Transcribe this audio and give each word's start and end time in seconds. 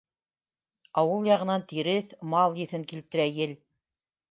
Ауыл 1.01 1.27
яғынан 1.31 1.67
тиреҫ, 1.73 2.17
мал 2.33 2.59
еҫен 2.63 2.89
килтерә 2.95 3.29
ел. 3.39 3.57